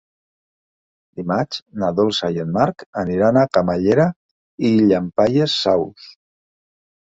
[1.19, 4.09] Dimarts na Dolça i en Marc aniran a Camallera
[4.73, 6.11] i Llampaies Saus.